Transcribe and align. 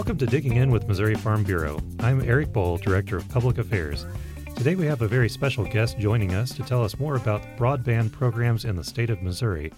Welcome 0.00 0.16
to 0.16 0.26
Digging 0.26 0.56
In 0.56 0.70
with 0.70 0.88
Missouri 0.88 1.14
Farm 1.14 1.44
Bureau. 1.44 1.78
I'm 1.98 2.22
Eric 2.22 2.54
Bohl, 2.54 2.80
Director 2.80 3.18
of 3.18 3.28
Public 3.28 3.58
Affairs. 3.58 4.06
Today 4.56 4.74
we 4.74 4.86
have 4.86 5.02
a 5.02 5.06
very 5.06 5.28
special 5.28 5.66
guest 5.66 5.98
joining 5.98 6.32
us 6.32 6.54
to 6.54 6.62
tell 6.62 6.82
us 6.82 6.98
more 6.98 7.16
about 7.16 7.42
broadband 7.58 8.10
programs 8.10 8.64
in 8.64 8.76
the 8.76 8.82
state 8.82 9.10
of 9.10 9.20
Missouri. 9.22 9.70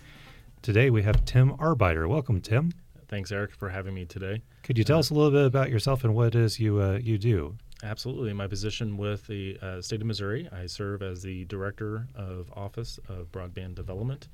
Today 0.63 0.91
we 0.91 1.03
have 1.03 1.25
Tim 1.25 1.57
Arbiter. 1.59 2.07
Welcome, 2.07 2.41
Tim. 2.41 2.73
Thanks, 3.09 3.33
Eric, 3.33 3.51
for 3.57 3.69
having 3.69 3.95
me 3.95 4.05
today. 4.05 4.43
Could 4.63 4.79
you 4.79 4.85
tell 4.85 5.01
us 5.01 5.11
a 5.11 5.15
little 5.15 5.33
bit 5.33 5.45
about 5.45 5.71
yourself 5.71 6.05
and 6.05 6.15
what 6.15 6.29
it 6.29 6.35
is 6.37 6.61
you 6.61 6.81
uh, 6.81 7.01
you 7.03 7.19
do? 7.19 7.57
Absolutely. 7.83 8.33
My 8.33 8.47
position 8.47 8.97
with 8.97 9.27
the 9.27 9.59
uh, 9.61 9.83
state 9.83 10.03
of 10.03 10.07
Missouri, 10.07 10.49
I 10.53 10.67
serve 10.67 11.03
as 11.03 11.23
the 11.23 11.47
Director 11.47 12.07
of 12.15 12.49
Office 12.55 13.01
of 13.09 13.33
Broadband 13.33 13.75
Development. 13.75 14.29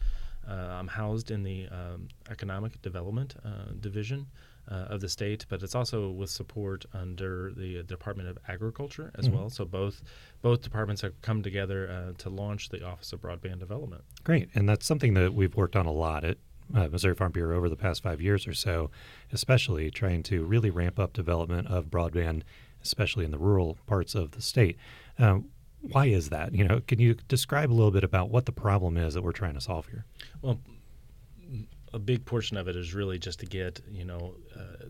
Uh, 0.47 0.53
I'm 0.53 0.89
housed 0.89 1.31
in 1.31 1.43
the 1.43 1.67
um, 1.71 2.09
Economic 2.31 2.81
Development 2.83 3.35
uh, 3.43 3.73
Division 3.81 4.27
uh, 4.71 4.87
of 4.91 5.01
the 5.01 5.09
state, 5.09 5.47
but 5.49 5.63
it's 5.63 5.75
also 5.75 6.11
with 6.11 6.31
support 6.31 6.85
under 6.93 7.53
the 7.57 7.83
Department 7.83 8.29
of 8.29 8.39
Agriculture 8.49 9.11
as 9.17 9.27
mm-hmm. 9.27 9.37
well. 9.37 9.51
So 9.51 9.65
both 9.65 10.03
both 10.43 10.63
departments 10.63 11.03
have 11.03 11.21
come 11.23 11.43
together 11.43 11.89
uh, 11.89 12.13
to 12.19 12.31
launch 12.31 12.69
the 12.69 12.85
Office 12.85 13.13
of 13.13 13.21
Broadband 13.21 13.59
Development. 13.59 14.03
Great, 14.25 14.49
and 14.55 14.69
that's 14.69 14.87
something 14.87 15.15
that 15.15 15.35
we've 15.35 15.57
worked 15.57 15.77
on 15.77 15.87
a 15.87 15.93
lot 15.93 16.25
at 16.25 16.39
uh, 16.75 16.89
Missouri 16.89 17.15
Farm 17.15 17.33
Bureau 17.33 17.57
over 17.57 17.69
the 17.69 17.77
past 17.77 18.03
five 18.03 18.21
years 18.21 18.47
or 18.47 18.55
so, 18.55 18.91
especially 19.33 19.91
trying 19.91 20.23
to 20.25 20.45
really 20.45 20.71
ramp 20.71 20.99
up 20.99 21.13
development 21.13 21.69
of 21.69 21.87
broadband, 21.87 22.43
especially 22.83 23.25
in 23.25 23.31
the 23.31 23.39
rural 23.39 23.79
parts 23.87 24.15
of 24.15 24.33
the 24.33 24.43
state. 24.43 24.77
Um, 25.19 25.47
why 25.81 26.07
is 26.07 26.29
that? 26.31 26.55
You 26.55 26.65
know, 26.65 26.81
can 26.87 26.99
you 26.99 27.15
describe 27.29 27.71
a 27.71 27.75
little 27.75 27.93
bit 27.93 28.05
about 28.05 28.31
what 28.31 28.47
the 28.47 28.53
problem 28.53 28.97
is 28.97 29.15
that 29.15 29.23
we're 29.23 29.33
trying 29.33 29.55
to 29.55 29.61
solve 29.61 29.87
here? 29.87 30.05
Well, 30.43 30.61
a 31.93 31.99
big 31.99 32.25
portion 32.25 32.57
of 32.57 32.69
it 32.69 32.77
is 32.77 32.95
really 32.95 33.19
just 33.19 33.41
to 33.41 33.47
get 33.47 33.81
you 33.91 34.05
know 34.05 34.35
uh, 34.57 34.87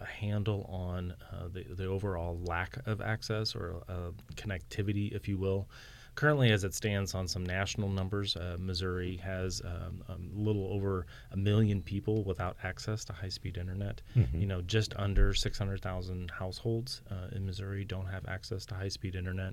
a 0.00 0.04
handle 0.04 0.68
on 0.68 1.14
uh, 1.32 1.48
the 1.52 1.64
the 1.74 1.86
overall 1.86 2.38
lack 2.44 2.78
of 2.86 3.00
access 3.00 3.54
or 3.54 3.82
uh, 3.88 4.10
connectivity, 4.34 5.12
if 5.14 5.28
you 5.28 5.38
will. 5.38 5.68
Currently, 6.14 6.50
as 6.50 6.64
it 6.64 6.72
stands 6.72 7.14
on 7.14 7.28
some 7.28 7.44
national 7.44 7.90
numbers, 7.90 8.36
uh, 8.36 8.56
Missouri 8.58 9.16
has 9.18 9.60
um, 9.62 10.02
a 10.08 10.16
little 10.34 10.66
over 10.72 11.06
a 11.32 11.36
million 11.36 11.82
people 11.82 12.24
without 12.24 12.56
access 12.62 13.04
to 13.04 13.12
high-speed 13.12 13.58
internet. 13.58 14.00
Mm-hmm. 14.16 14.40
You 14.40 14.46
know, 14.46 14.62
just 14.62 14.96
under 14.96 15.34
600,000 15.34 16.30
households 16.30 17.02
uh, 17.10 17.36
in 17.36 17.44
Missouri 17.44 17.84
don't 17.84 18.06
have 18.06 18.26
access 18.28 18.64
to 18.66 18.74
high-speed 18.74 19.14
internet. 19.14 19.52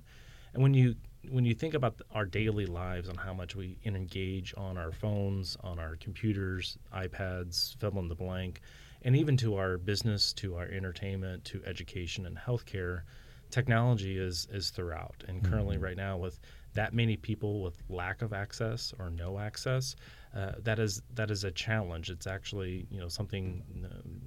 And 0.53 0.61
when 0.61 0.73
you 0.73 0.95
when 1.29 1.45
you 1.45 1.53
think 1.53 1.73
about 1.73 2.01
our 2.13 2.25
daily 2.25 2.65
lives 2.65 3.07
and 3.07 3.17
how 3.17 3.33
much 3.33 3.55
we 3.55 3.77
engage 3.85 4.53
on 4.57 4.77
our 4.77 4.91
phones, 4.91 5.55
on 5.63 5.79
our 5.79 5.95
computers, 5.95 6.77
iPads, 6.93 7.77
fill 7.77 7.97
in 7.99 8.09
the 8.09 8.15
blank, 8.15 8.59
and 9.03 9.15
even 9.15 9.37
to 9.37 9.55
our 9.55 9.77
business, 9.77 10.33
to 10.33 10.55
our 10.55 10.65
entertainment, 10.65 11.45
to 11.45 11.63
education 11.65 12.25
and 12.25 12.37
healthcare, 12.37 13.03
technology 13.49 14.17
is 14.17 14.47
is 14.51 14.69
throughout. 14.69 15.23
And 15.27 15.43
currently, 15.43 15.75
mm-hmm. 15.75 15.85
right 15.85 15.97
now, 15.97 16.17
with 16.17 16.39
that 16.73 16.93
many 16.93 17.15
people 17.17 17.61
with 17.61 17.81
lack 17.89 18.21
of 18.21 18.33
access 18.33 18.93
or 18.99 19.09
no 19.09 19.39
access, 19.39 19.95
uh, 20.35 20.53
that 20.63 20.79
is 20.79 21.01
that 21.13 21.31
is 21.31 21.43
a 21.43 21.51
challenge. 21.51 22.09
It's 22.09 22.27
actually 22.27 22.87
you 22.89 22.99
know 22.99 23.07
something 23.07 23.63
um, 23.85 24.21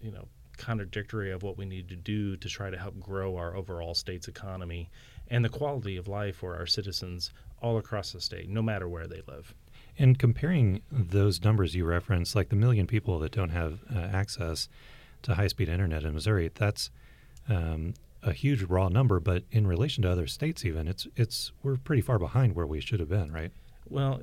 you 0.00 0.10
know 0.10 0.26
contradictory 0.56 1.30
of 1.30 1.42
what 1.42 1.56
we 1.56 1.64
need 1.64 1.88
to 1.88 1.96
do 1.96 2.36
to 2.36 2.48
try 2.48 2.70
to 2.70 2.78
help 2.78 2.98
grow 3.00 3.36
our 3.36 3.56
overall 3.56 3.94
state's 3.94 4.28
economy 4.28 4.90
and 5.28 5.44
the 5.44 5.48
quality 5.48 5.96
of 5.96 6.08
life 6.08 6.36
for 6.36 6.56
our 6.56 6.66
citizens 6.66 7.30
all 7.60 7.78
across 7.78 8.12
the 8.12 8.20
state, 8.20 8.48
no 8.48 8.62
matter 8.62 8.88
where 8.88 9.06
they 9.06 9.22
live. 9.26 9.54
And 9.98 10.18
comparing 10.18 10.82
those 10.90 11.42
numbers 11.44 11.74
you 11.74 11.84
referenced, 11.84 12.34
like 12.34 12.48
the 12.48 12.56
million 12.56 12.86
people 12.86 13.18
that 13.20 13.32
don't 13.32 13.50
have 13.50 13.80
uh, 13.94 13.98
access 13.98 14.68
to 15.22 15.34
high 15.34 15.46
speed 15.46 15.68
internet 15.68 16.02
in 16.04 16.14
Missouri, 16.14 16.50
that's 16.54 16.90
um, 17.48 17.94
a 18.22 18.32
huge 18.32 18.62
raw 18.62 18.88
number. 18.88 19.20
But 19.20 19.44
in 19.50 19.66
relation 19.66 20.02
to 20.02 20.10
other 20.10 20.26
states, 20.26 20.64
even 20.64 20.88
it's 20.88 21.06
it's 21.16 21.52
we're 21.62 21.76
pretty 21.76 22.02
far 22.02 22.18
behind 22.18 22.54
where 22.54 22.66
we 22.66 22.80
should 22.80 23.00
have 23.00 23.08
been, 23.08 23.32
right? 23.32 23.52
Well, 23.88 24.20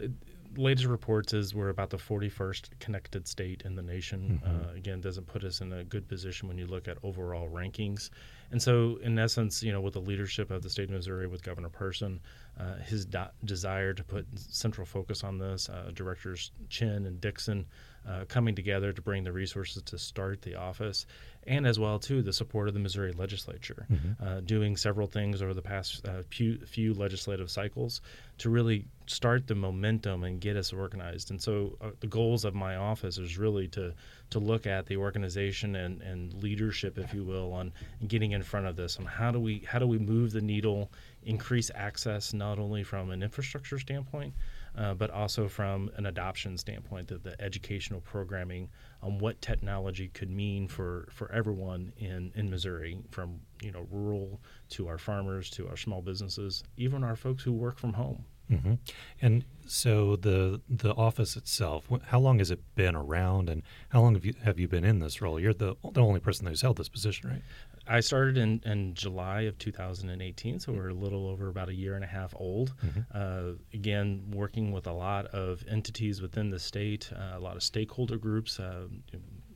latest 0.55 0.87
reports 0.87 1.33
is 1.33 1.53
we're 1.53 1.69
about 1.69 1.89
the 1.89 1.97
41st 1.97 2.79
connected 2.79 3.27
state 3.27 3.61
in 3.65 3.75
the 3.75 3.81
nation. 3.81 4.41
Mm-hmm. 4.43 4.69
Uh, 4.69 4.73
again, 4.73 5.01
doesn't 5.01 5.27
put 5.27 5.43
us 5.43 5.61
in 5.61 5.71
a 5.73 5.83
good 5.83 6.07
position 6.07 6.47
when 6.47 6.57
you 6.57 6.65
look 6.65 6.87
at 6.87 6.97
overall 7.03 7.49
rankings. 7.49 8.09
And 8.51 8.61
so, 8.61 8.97
in 9.03 9.17
essence, 9.19 9.61
you 9.61 9.71
know, 9.71 9.81
with 9.81 9.93
the 9.93 10.01
leadership 10.01 10.51
of 10.51 10.63
the 10.63 10.69
state 10.69 10.85
of 10.85 10.91
Missouri, 10.91 11.27
with 11.27 11.43
Governor 11.43 11.69
Parson, 11.69 12.19
uh, 12.59 12.75
his 12.77 13.05
do- 13.05 13.25
desire 13.45 13.93
to 13.93 14.03
put 14.03 14.25
central 14.37 14.85
focus 14.85 15.23
on 15.23 15.37
this, 15.37 15.69
uh, 15.69 15.91
directors 15.93 16.51
Chinn 16.69 17.05
and 17.05 17.21
Dixon 17.21 17.65
uh, 18.07 18.25
coming 18.27 18.55
together 18.55 18.91
to 18.93 19.01
bring 19.01 19.23
the 19.23 19.31
resources 19.31 19.81
to 19.83 19.97
start 19.97 20.41
the 20.41 20.55
office, 20.55 21.05
and 21.47 21.65
as 21.65 21.79
well 21.79 21.99
too 21.99 22.21
the 22.21 22.33
support 22.33 22.67
of 22.67 22.73
the 22.73 22.79
Missouri 22.79 23.11
legislature, 23.13 23.85
mm-hmm. 23.91 24.23
uh, 24.23 24.39
doing 24.41 24.77
several 24.77 25.07
things 25.07 25.41
over 25.41 25.53
the 25.53 25.61
past 25.61 26.07
uh, 26.07 26.23
few, 26.29 26.57
few, 26.59 26.93
legislative 26.93 27.49
cycles 27.49 28.01
to 28.37 28.49
really 28.49 28.85
start 29.07 29.47
the 29.47 29.55
momentum 29.55 30.23
and 30.23 30.39
get 30.39 30.55
us 30.55 30.71
organized. 30.71 31.31
And 31.31 31.41
so 31.41 31.77
uh, 31.81 31.91
the 31.99 32.07
goals 32.07 32.45
of 32.45 32.55
my 32.55 32.75
office 32.75 33.17
is 33.17 33.37
really 33.37 33.67
to 33.69 33.93
to 34.29 34.39
look 34.39 34.67
at 34.67 34.85
the 34.85 34.97
organization 34.97 35.75
and, 35.75 36.01
and 36.01 36.33
leadership, 36.43 36.99
if 36.99 37.13
you 37.13 37.23
will, 37.23 37.51
on 37.51 37.71
getting 38.07 38.33
in 38.33 38.43
front 38.43 38.67
of 38.67 38.75
this. 38.75 38.97
On 38.97 39.05
how 39.05 39.31
do 39.31 39.39
we 39.39 39.59
how 39.67 39.79
do 39.79 39.87
we 39.87 39.97
move 39.97 40.31
the 40.31 40.41
needle, 40.41 40.91
increase 41.23 41.71
access 41.73 42.33
not 42.33 42.59
only 42.59 42.83
from 42.83 43.11
an 43.11 43.23
infrastructure 43.23 43.79
standpoint 43.79 44.33
uh, 44.79 44.93
but 44.93 45.09
also 45.11 45.49
from 45.49 45.91
an 45.97 46.05
adoption 46.05 46.57
standpoint, 46.57 47.09
that 47.09 47.23
the 47.23 47.39
educational 47.41 47.99
programming 47.99 48.69
on 49.03 49.19
what 49.19 49.41
technology 49.41 50.07
could 50.07 50.29
mean 50.29 50.67
for, 50.67 51.09
for 51.11 51.29
everyone 51.33 51.91
in, 51.97 52.31
in 52.35 52.49
Missouri, 52.49 52.97
from 53.11 53.41
you 53.61 53.71
know 53.71 53.85
rural 53.91 54.39
to 54.69 54.87
our 54.87 54.97
farmers 54.97 55.49
to 55.49 55.67
our 55.67 55.75
small 55.75 56.01
businesses, 56.01 56.63
even 56.77 57.03
our 57.03 57.17
folks 57.17 57.43
who 57.43 57.51
work 57.51 57.77
from 57.77 57.93
home. 57.93 58.23
Mm-hmm. 58.49 58.75
And 59.21 59.45
so 59.67 60.15
the 60.15 60.61
the 60.67 60.93
office 60.93 61.35
itself, 61.35 61.87
how 62.07 62.19
long 62.19 62.39
has 62.39 62.49
it 62.49 62.59
been 62.73 62.95
around, 62.95 63.49
and 63.49 63.61
how 63.89 64.01
long 64.01 64.15
have 64.15 64.25
you 64.25 64.33
have 64.43 64.59
you 64.59 64.67
been 64.67 64.83
in 64.83 64.99
this 64.99 65.21
role? 65.21 65.39
You're 65.39 65.53
the 65.53 65.75
the 65.91 66.01
only 66.01 66.19
person 66.19 66.47
who's 66.47 66.61
held 66.61 66.77
this 66.77 66.89
position, 66.89 67.29
right? 67.29 67.41
I 67.89 68.01
started 68.01 68.37
in, 68.37 68.61
in 68.65 68.93
July 68.93 69.41
of 69.41 69.57
2018, 69.57 70.59
so 70.59 70.71
we're 70.71 70.89
a 70.89 70.93
little 70.93 71.27
over 71.27 71.49
about 71.49 71.69
a 71.69 71.73
year 71.73 71.95
and 71.95 72.03
a 72.03 72.07
half 72.07 72.35
old. 72.37 72.73
Mm-hmm. 72.85 72.99
Uh, 73.11 73.53
again, 73.73 74.31
working 74.31 74.71
with 74.71 74.85
a 74.85 74.93
lot 74.93 75.25
of 75.27 75.63
entities 75.67 76.21
within 76.21 76.51
the 76.51 76.59
state, 76.59 77.11
uh, 77.15 77.37
a 77.37 77.39
lot 77.39 77.55
of 77.55 77.63
stakeholder 77.63 78.17
groups. 78.17 78.59
Uh, 78.59 78.85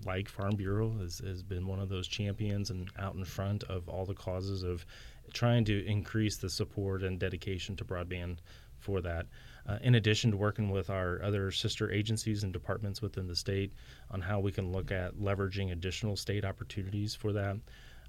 like 0.06 0.28
Farm 0.28 0.56
Bureau 0.56 0.98
has, 1.00 1.20
has 1.20 1.44
been 1.44 1.68
one 1.68 1.80
of 1.80 1.90
those 1.90 2.08
champions 2.08 2.72
and 2.72 2.90
out 2.98 3.16
in 3.16 3.24
front 3.24 3.64
of 3.66 3.88
all 3.88 4.06
the 4.06 4.16
causes 4.16 4.64
of 4.64 4.86
trying 5.32 5.64
to 5.66 5.86
increase 5.86 6.38
the 6.38 6.50
support 6.50 7.04
and 7.04 7.20
dedication 7.20 7.76
to 7.78 7.86
broadband 7.86 8.40
for 8.80 9.00
that. 9.02 9.28
Uh, 9.66 9.78
in 9.82 9.96
addition 9.96 10.32
to 10.32 10.38
working 10.38 10.72
with 10.72 10.90
our 10.90 11.22
other 11.24 11.52
sister 11.52 11.90
agencies 11.90 12.44
and 12.44 12.52
departments 12.52 13.02
within 13.02 13.28
the 13.28 13.36
state 13.36 13.74
on 14.12 14.20
how 14.20 14.40
we 14.40 14.52
can 14.52 14.72
look 14.72 14.92
at 14.92 15.16
leveraging 15.16 15.72
additional 15.72 16.18
state 16.18 16.44
opportunities 16.44 17.16
for 17.16 17.32
that. 17.32 17.56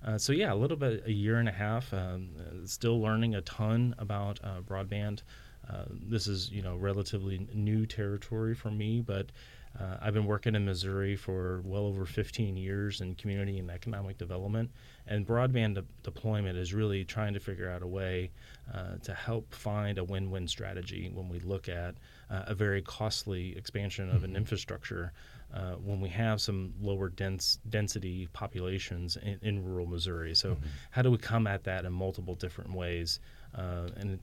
Uh, 0.05 0.19
so 0.19 0.33
yeah, 0.33 0.53
a 0.53 0.55
little 0.55 0.77
bit, 0.77 1.03
a 1.07 1.13
year 1.13 1.39
and 1.39 1.49
a 1.49 1.53
half. 1.53 1.93
Um, 1.95 2.29
still 2.67 3.01
learning 3.01 3.35
a 3.35 3.41
ton 3.43 3.95
about 3.99 4.39
uh, 4.45 4.61
broadband. 4.61 5.23
Uh, 5.69 5.85
this 5.89 6.27
is 6.27 6.51
you 6.51 6.63
know 6.63 6.77
relatively 6.77 7.49
new 7.55 7.87
territory 7.87 8.55
for 8.55 8.71
me, 8.71 9.01
but 9.01 9.31
uh, 9.81 9.97
I've 10.01 10.15
been 10.15 10.27
working 10.27 10.55
in 10.55 10.65
Missouri 10.65 11.17
for 11.17 11.63
well 11.65 11.87
over 11.87 12.05
15 12.05 12.57
years 12.57 13.01
in 13.01 13.15
community 13.17 13.59
and 13.59 13.71
economic 13.71 14.19
development, 14.19 14.71
and 15.07 15.27
broadband 15.27 15.77
de- 15.77 15.85
deployment 16.03 16.59
is 16.59 16.75
really 16.75 17.05
trying 17.05 17.35
to 17.35 17.41
figure 17.41 17.71
out 17.71 17.83
a 17.83 17.87
way 17.87 18.31
uh, 18.73 18.97
to 19.03 19.15
help 19.15 19.53
find 19.55 19.99
a 19.99 20.05
win-win 20.05 20.47
strategy 20.47 21.11
when 21.13 21.29
we 21.29 21.41
look 21.41 21.69
at 21.69 21.95
uh, 22.31 22.45
a 22.47 22.55
very 22.55 22.83
costly 22.83 23.57
expansion 23.57 24.11
of 24.11 24.23
an 24.23 24.31
mm-hmm. 24.31 24.37
infrastructure 24.37 25.13
uh, 25.55 25.75
when 25.75 26.01
we 26.01 26.09
have 26.09 26.41
some 26.41 26.75
lower 26.81 27.09
dense 27.09 27.59
density 27.69 28.29
populations 28.33 29.17
in, 29.17 29.39
in 29.43 29.65
rural 29.65 29.87
Missouri. 29.87 30.35
So, 30.35 30.51
mm-hmm. 30.51 30.67
how 30.91 31.03
do 31.03 31.11
we 31.11 31.19
come 31.19 31.47
at 31.47 31.65
that 31.65 31.85
in 31.85 31.93
multiple 31.93 32.35
different 32.35 32.73
ways? 32.75 33.21
Uh, 33.57 33.89
and 33.97 34.19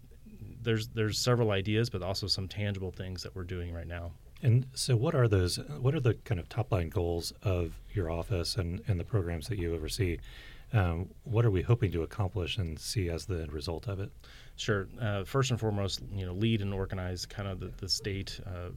there's 0.62 0.89
there's 0.89 1.18
several 1.18 1.51
ideas, 1.51 1.89
but 1.89 2.01
also 2.01 2.28
some 2.28 2.48
tangible 2.48 2.92
things 2.92 3.24
that 3.24 3.36
we're 3.36 3.44
doing 3.44 3.74
right 3.74 3.88
now. 3.88 4.12
And 4.44 4.66
so, 4.74 4.95
what 4.95 5.16
are 5.16 5.28
those? 5.28 5.57
What 5.80 5.95
are 5.95 6.00
the 6.00 6.16
kind 6.25 6.39
of 6.39 6.50
top 6.50 6.72
line 6.72 6.89
goals 6.89 7.31
of 7.44 7.80
your 7.94 8.10
office 8.10 8.57
and, 8.57 8.81
and 8.88 9.00
the 9.00 9.04
programs 9.04 9.48
that 9.48 9.57
you 9.57 9.74
oversee? 9.74 10.18
Um, 10.74 11.10
what 11.24 11.46
are 11.46 11.52
we 11.52 11.62
hoping 11.62 11.92
to 11.92 12.04
accomplish 12.04 12.58
and 12.58 12.80
see 12.80 13.10
as 13.10 13.26
the 13.26 13.46
result 13.48 13.88
of 13.88 14.00
it? 14.00 14.10
Sure. 14.56 14.88
Uh, 15.02 15.24
first 15.24 15.52
and 15.52 15.60
foremost, 15.60 16.02
you 16.14 16.26
know, 16.26 16.34
lead 16.34 16.62
and 16.62 16.74
organize 16.74 17.26
kind 17.26 17.48
of 17.48 17.60
the, 17.60 17.72
the 17.78 17.90
state 17.90 18.40
uh, 18.46 18.50
uh, 18.50 18.70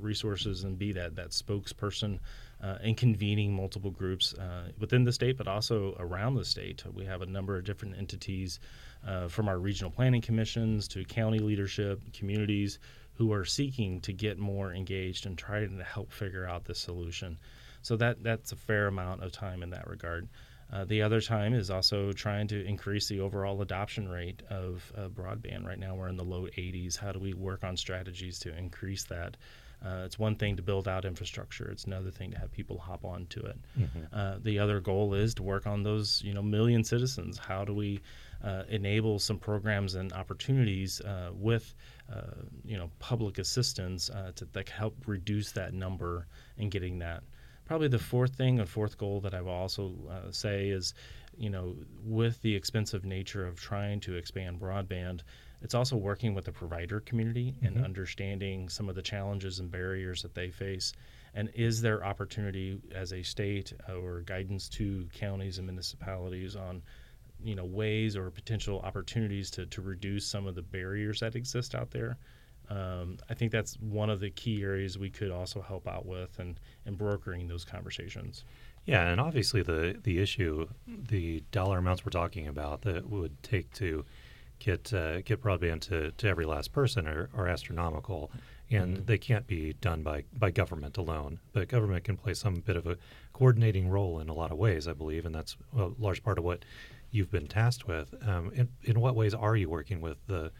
resources 0.00 0.64
and 0.64 0.78
be 0.78 0.92
that 0.92 1.16
that 1.16 1.30
spokesperson 1.30 2.18
uh, 2.62 2.78
in 2.82 2.94
convening 2.94 3.52
multiple 3.52 3.90
groups 3.90 4.32
uh, 4.34 4.68
within 4.78 5.04
the 5.04 5.12
state, 5.12 5.36
but 5.36 5.48
also 5.48 5.94
around 5.98 6.34
the 6.34 6.44
state. 6.44 6.82
We 6.94 7.04
have 7.04 7.20
a 7.20 7.26
number 7.26 7.56
of 7.56 7.64
different 7.64 7.98
entities, 7.98 8.60
uh, 9.06 9.28
from 9.28 9.48
our 9.48 9.58
regional 9.58 9.90
planning 9.90 10.22
commissions 10.22 10.88
to 10.88 11.04
county 11.04 11.38
leadership, 11.38 12.00
communities 12.12 12.78
who 13.14 13.32
are 13.32 13.44
seeking 13.44 14.00
to 14.00 14.12
get 14.12 14.38
more 14.38 14.72
engaged 14.72 15.26
and 15.26 15.36
trying 15.36 15.76
to 15.76 15.84
help 15.84 16.10
figure 16.10 16.46
out 16.46 16.64
the 16.64 16.74
solution. 16.74 17.38
So 17.82 17.96
that 17.96 18.22
that's 18.22 18.52
a 18.52 18.56
fair 18.56 18.86
amount 18.86 19.22
of 19.22 19.32
time 19.32 19.62
in 19.62 19.70
that 19.70 19.86
regard. 19.86 20.28
Uh, 20.74 20.84
the 20.84 21.02
other 21.02 21.20
time 21.20 21.54
is 21.54 21.70
also 21.70 22.10
trying 22.12 22.48
to 22.48 22.64
increase 22.66 23.06
the 23.06 23.20
overall 23.20 23.62
adoption 23.62 24.08
rate 24.08 24.42
of 24.50 24.92
uh, 24.96 25.08
broadband. 25.08 25.64
Right 25.64 25.78
now, 25.78 25.94
we're 25.94 26.08
in 26.08 26.16
the 26.16 26.24
low 26.24 26.46
80s. 26.46 26.98
How 26.98 27.12
do 27.12 27.20
we 27.20 27.32
work 27.32 27.62
on 27.62 27.76
strategies 27.76 28.40
to 28.40 28.56
increase 28.56 29.04
that? 29.04 29.36
Uh, 29.84 30.02
it's 30.04 30.18
one 30.18 30.34
thing 30.34 30.56
to 30.56 30.62
build 30.62 30.88
out 30.88 31.04
infrastructure; 31.04 31.70
it's 31.70 31.84
another 31.84 32.10
thing 32.10 32.32
to 32.32 32.38
have 32.38 32.50
people 32.50 32.78
hop 32.78 33.04
onto 33.04 33.40
it. 33.40 33.58
Mm-hmm. 33.78 34.00
Uh, 34.12 34.38
the 34.42 34.58
other 34.58 34.80
goal 34.80 35.14
is 35.14 35.34
to 35.34 35.44
work 35.44 35.66
on 35.66 35.84
those, 35.84 36.22
you 36.24 36.34
know, 36.34 36.42
million 36.42 36.82
citizens. 36.82 37.38
How 37.38 37.64
do 37.64 37.72
we 37.74 38.00
uh, 38.42 38.64
enable 38.68 39.20
some 39.20 39.38
programs 39.38 39.94
and 39.94 40.12
opportunities 40.12 41.00
uh, 41.02 41.30
with, 41.34 41.74
you 42.64 42.78
know, 42.78 42.90
public 42.98 43.38
assistance 43.38 44.10
to 44.34 44.44
that 44.52 44.68
help 44.68 44.96
reduce 45.06 45.52
that 45.52 45.72
number 45.72 46.26
and 46.58 46.70
getting 46.70 46.98
that 46.98 47.22
probably 47.64 47.88
the 47.88 47.98
fourth 47.98 48.34
thing, 48.34 48.60
a 48.60 48.66
fourth 48.66 48.98
goal 48.98 49.20
that 49.20 49.34
I 49.34 49.40
will 49.40 49.52
also 49.52 49.94
uh, 50.10 50.30
say 50.30 50.68
is, 50.68 50.94
you 51.36 51.50
know, 51.50 51.74
with 52.04 52.40
the 52.42 52.54
expensive 52.54 53.04
nature 53.04 53.46
of 53.46 53.60
trying 53.60 54.00
to 54.00 54.14
expand 54.14 54.60
broadband, 54.60 55.20
it's 55.62 55.74
also 55.74 55.96
working 55.96 56.34
with 56.34 56.44
the 56.44 56.52
provider 56.52 57.00
community 57.00 57.52
mm-hmm. 57.56 57.66
and 57.66 57.84
understanding 57.84 58.68
some 58.68 58.88
of 58.88 58.94
the 58.94 59.02
challenges 59.02 59.60
and 59.60 59.70
barriers 59.70 60.22
that 60.22 60.34
they 60.34 60.50
face. 60.50 60.92
And 61.34 61.50
is 61.54 61.80
there 61.80 62.04
opportunity 62.04 62.80
as 62.94 63.12
a 63.12 63.22
state 63.22 63.72
or 63.88 64.20
guidance 64.20 64.68
to 64.70 65.08
counties 65.14 65.58
and 65.58 65.66
municipalities 65.66 66.54
on, 66.54 66.82
you 67.42 67.54
know, 67.54 67.64
ways 67.64 68.16
or 68.16 68.30
potential 68.30 68.80
opportunities 68.80 69.50
to, 69.52 69.66
to 69.66 69.80
reduce 69.80 70.26
some 70.26 70.46
of 70.46 70.54
the 70.54 70.62
barriers 70.62 71.20
that 71.20 71.34
exist 71.34 71.74
out 71.74 71.90
there? 71.90 72.18
Um, 72.70 73.18
I 73.28 73.34
think 73.34 73.52
that's 73.52 73.74
one 73.80 74.10
of 74.10 74.20
the 74.20 74.30
key 74.30 74.62
areas 74.62 74.98
we 74.98 75.10
could 75.10 75.30
also 75.30 75.60
help 75.60 75.86
out 75.86 76.06
with 76.06 76.38
and, 76.38 76.58
and 76.86 76.96
brokering 76.96 77.48
those 77.48 77.64
conversations. 77.64 78.44
Yeah, 78.86 79.08
and 79.08 79.20
obviously 79.20 79.62
the 79.62 79.98
the 80.02 80.18
issue, 80.18 80.68
the 80.86 81.42
dollar 81.52 81.78
amounts 81.78 82.04
we're 82.04 82.10
talking 82.10 82.46
about 82.48 82.82
that 82.82 83.08
would 83.08 83.42
take 83.42 83.72
to 83.74 84.04
get 84.58 84.92
uh, 84.92 85.20
get 85.22 85.42
broadband 85.42 85.80
to, 85.82 86.10
to 86.12 86.28
every 86.28 86.44
last 86.44 86.72
person 86.72 87.06
are, 87.06 87.30
are 87.34 87.48
astronomical, 87.48 88.30
and 88.70 88.94
mm-hmm. 88.94 89.04
they 89.06 89.18
can't 89.18 89.46
be 89.46 89.74
done 89.80 90.02
by, 90.02 90.24
by 90.36 90.50
government 90.50 90.96
alone. 90.96 91.38
But 91.52 91.68
government 91.68 92.04
can 92.04 92.16
play 92.16 92.34
some 92.34 92.56
bit 92.56 92.76
of 92.76 92.86
a 92.86 92.96
coordinating 93.32 93.88
role 93.88 94.20
in 94.20 94.28
a 94.28 94.34
lot 94.34 94.52
of 94.52 94.58
ways, 94.58 94.86
I 94.86 94.92
believe, 94.92 95.26
and 95.26 95.34
that's 95.34 95.56
a 95.76 95.90
large 95.98 96.22
part 96.22 96.38
of 96.38 96.44
what 96.44 96.64
you've 97.10 97.30
been 97.30 97.46
tasked 97.46 97.86
with. 97.86 98.14
Um, 98.26 98.52
in, 98.54 98.68
in 98.82 99.00
what 99.00 99.14
ways 99.14 99.34
are 99.34 99.56
you 99.56 99.68
working 99.68 100.00
with 100.00 100.18
the 100.26 100.50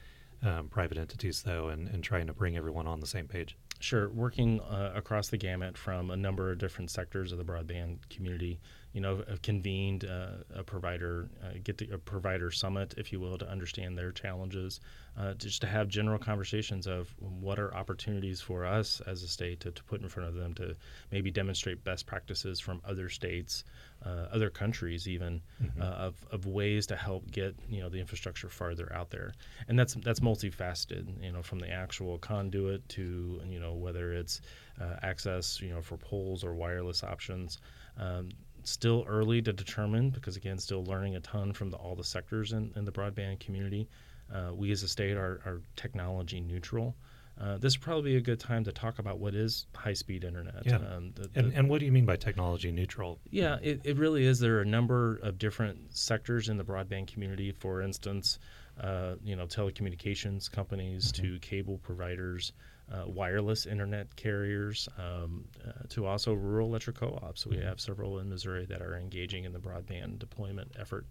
um, 0.42 0.68
private 0.68 0.98
entities, 0.98 1.42
though, 1.42 1.68
and, 1.68 1.88
and 1.88 2.02
trying 2.02 2.26
to 2.26 2.32
bring 2.32 2.56
everyone 2.56 2.86
on 2.86 3.00
the 3.00 3.06
same 3.06 3.26
page? 3.26 3.56
Sure, 3.80 4.08
working 4.08 4.60
uh, 4.60 4.92
across 4.94 5.28
the 5.28 5.36
gamut 5.36 5.76
from 5.76 6.10
a 6.10 6.16
number 6.16 6.50
of 6.50 6.58
different 6.58 6.90
sectors 6.90 7.32
of 7.32 7.38
the 7.38 7.44
broadband 7.44 7.98
community. 8.08 8.58
You 8.92 9.00
know, 9.00 9.24
I've 9.30 9.42
convened 9.42 10.04
uh, 10.04 10.44
a 10.54 10.62
provider 10.62 11.28
uh, 11.42 11.58
get 11.62 11.82
a 11.92 11.98
provider 11.98 12.50
summit, 12.50 12.94
if 12.96 13.12
you 13.12 13.18
will, 13.18 13.36
to 13.38 13.50
understand 13.50 13.98
their 13.98 14.12
challenges, 14.12 14.80
uh, 15.18 15.34
just 15.34 15.60
to 15.62 15.66
have 15.66 15.88
general 15.88 16.18
conversations 16.18 16.86
of 16.86 17.12
what 17.18 17.58
are 17.58 17.74
opportunities 17.74 18.40
for 18.40 18.64
us 18.64 19.02
as 19.06 19.22
a 19.22 19.28
state 19.28 19.60
to, 19.60 19.72
to 19.72 19.84
put 19.84 20.00
in 20.00 20.08
front 20.08 20.28
of 20.28 20.34
them 20.34 20.54
to 20.54 20.76
maybe 21.10 21.30
demonstrate 21.30 21.82
best 21.82 22.06
practices 22.06 22.60
from 22.60 22.80
other 22.86 23.08
states, 23.08 23.64
uh, 24.04 24.26
other 24.32 24.50
countries, 24.50 25.08
even 25.08 25.40
mm-hmm. 25.62 25.80
Uh, 25.80 25.84
of, 25.84 26.14
of 26.30 26.46
ways 26.46 26.86
to 26.86 26.96
help 26.96 27.30
get 27.30 27.56
you 27.68 27.80
know 27.80 27.88
the 27.88 27.98
infrastructure 27.98 28.48
farther 28.48 28.92
out 28.92 29.10
there, 29.10 29.32
and 29.68 29.78
that's 29.78 29.94
that's 29.94 30.20
multifaceted. 30.20 31.22
You 31.22 31.32
know, 31.32 31.42
from 31.42 31.58
the 31.58 31.70
actual 31.70 32.18
conduit 32.18 32.88
to 32.90 33.40
you 33.46 33.60
know 33.60 33.74
whether 33.74 34.12
it's 34.12 34.40
uh, 34.80 34.96
access 35.02 35.60
you 35.60 35.70
know 35.70 35.80
for 35.80 35.96
poles 35.96 36.44
or 36.44 36.54
wireless 36.54 37.02
options. 37.02 37.58
Um, 37.98 38.30
still 38.64 39.04
early 39.06 39.42
to 39.42 39.52
determine 39.52 40.08
because 40.08 40.36
again 40.36 40.58
still 40.58 40.82
learning 40.84 41.16
a 41.16 41.20
ton 41.20 41.52
from 41.52 41.68
the, 41.68 41.76
all 41.76 41.94
the 41.94 42.02
sectors 42.02 42.52
in, 42.52 42.72
in 42.76 42.84
the 42.86 42.90
broadband 42.90 43.38
community 43.38 43.86
uh, 44.34 44.50
we 44.54 44.70
as 44.72 44.82
a 44.82 44.88
state 44.88 45.18
are, 45.18 45.40
are 45.44 45.60
technology 45.76 46.40
neutral 46.40 46.96
uh, 47.40 47.58
this 47.58 47.76
would 47.76 47.82
probably 47.82 48.12
be 48.12 48.16
a 48.16 48.20
good 48.20 48.38
time 48.38 48.62
to 48.64 48.72
talk 48.72 48.98
about 48.98 49.18
what 49.18 49.34
is 49.34 49.66
high-speed 49.74 50.22
internet. 50.22 50.64
Yeah. 50.64 50.76
Um, 50.76 51.12
the, 51.14 51.28
the, 51.28 51.40
and, 51.40 51.52
and 51.52 51.68
what 51.68 51.80
do 51.80 51.86
you 51.86 51.92
mean 51.92 52.06
by 52.06 52.16
technology 52.16 52.70
neutral? 52.70 53.18
Yeah, 53.30 53.58
it, 53.60 53.80
it 53.84 53.96
really 53.96 54.24
is. 54.24 54.38
There 54.38 54.56
are 54.58 54.62
a 54.62 54.66
number 54.66 55.16
of 55.16 55.38
different 55.38 55.96
sectors 55.96 56.48
in 56.48 56.56
the 56.56 56.64
broadband 56.64 57.08
community. 57.08 57.50
For 57.50 57.82
instance, 57.82 58.38
uh, 58.80 59.14
you 59.24 59.34
know, 59.34 59.46
telecommunications 59.46 60.50
companies 60.50 61.10
mm-hmm. 61.10 61.34
to 61.34 61.38
cable 61.40 61.78
providers, 61.78 62.52
uh, 62.92 63.04
wireless 63.06 63.66
internet 63.66 64.14
carriers, 64.14 64.88
um, 64.98 65.44
uh, 65.66 65.72
to 65.88 66.06
also 66.06 66.34
rural 66.34 66.68
electric 66.68 66.96
co-ops. 66.96 67.46
We 67.46 67.56
mm-hmm. 67.56 67.66
have 67.66 67.80
several 67.80 68.20
in 68.20 68.28
Missouri 68.28 68.64
that 68.66 68.80
are 68.80 68.96
engaging 68.96 69.44
in 69.44 69.52
the 69.52 69.60
broadband 69.60 70.20
deployment 70.20 70.72
effort. 70.78 71.06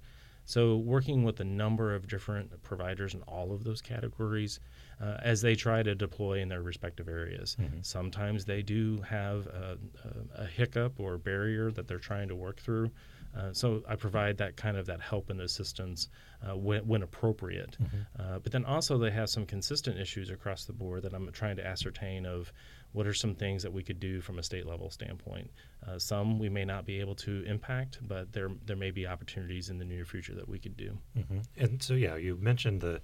So, 0.45 0.77
working 0.77 1.23
with 1.23 1.39
a 1.39 1.45
number 1.45 1.95
of 1.95 2.07
different 2.07 2.61
providers 2.63 3.13
in 3.13 3.21
all 3.23 3.53
of 3.53 3.63
those 3.63 3.81
categories 3.81 4.59
uh, 5.03 5.17
as 5.21 5.41
they 5.41 5.55
try 5.55 5.83
to 5.83 5.95
deploy 5.95 6.39
in 6.39 6.47
their 6.47 6.61
respective 6.61 7.09
areas. 7.09 7.57
Mm-hmm. 7.59 7.79
Sometimes 7.81 8.45
they 8.45 8.61
do 8.61 9.01
have 9.01 9.47
a, 9.47 9.77
a, 10.37 10.43
a, 10.43 10.45
hiccup 10.45 10.99
or 10.99 11.17
barrier 11.17 11.71
that 11.71 11.87
they're 11.87 11.97
trying 11.99 12.29
to 12.29 12.35
work 12.35 12.61
through. 12.61 12.89
Uh, 13.35 13.51
so 13.51 13.83
I 13.89 13.95
provide 13.95 14.37
that 14.37 14.55
kind 14.55 14.77
of 14.77 14.85
that 14.85 15.01
help 15.01 15.29
and 15.29 15.41
assistance 15.41 16.09
uh, 16.47 16.55
when, 16.55 16.87
when, 16.87 17.01
appropriate. 17.01 17.75
Mm-hmm. 17.81 18.21
Uh, 18.21 18.39
but 18.39 18.51
then 18.51 18.63
also 18.63 18.97
they 18.97 19.09
have 19.09 19.29
some 19.29 19.45
consistent 19.45 19.97
issues 19.99 20.29
across 20.29 20.65
the 20.65 20.73
board 20.73 21.01
that 21.03 21.13
I'm 21.13 21.31
trying 21.31 21.55
to 21.55 21.65
ascertain 21.65 22.25
of 22.27 22.53
what 22.91 23.07
are 23.07 23.13
some 23.13 23.33
things 23.33 23.63
that 23.63 23.73
we 23.73 23.81
could 23.81 23.99
do 23.99 24.21
from 24.21 24.37
a 24.37 24.43
state 24.43 24.67
level 24.67 24.91
standpoint. 24.91 25.49
Uh, 25.85 25.97
some 25.97 26.37
we 26.37 26.47
may 26.47 26.63
not 26.63 26.85
be 26.85 26.99
able 26.99 27.15
to 27.15 27.43
impact, 27.45 27.97
but 28.07 28.31
there 28.31 28.51
there 28.67 28.75
may 28.75 28.91
be 28.91 29.07
opportunities 29.07 29.69
in 29.69 29.79
the 29.79 29.85
near 29.85 30.05
future 30.05 30.35
that 30.35 30.47
we 30.47 30.59
could 30.59 30.77
do. 30.77 30.95
Mm-hmm. 31.17 31.39
And 31.57 31.81
so 31.81 31.95
yeah, 31.95 32.15
you 32.15 32.37
mentioned 32.39 32.81
the 32.81 33.01